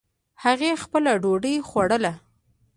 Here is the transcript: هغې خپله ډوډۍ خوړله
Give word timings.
هغې 0.43 0.71
خپله 0.83 1.11
ډوډۍ 1.23 1.55
خوړله 1.67 2.13